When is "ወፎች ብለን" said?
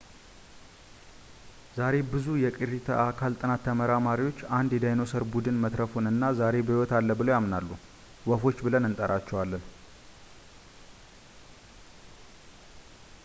8.31-8.89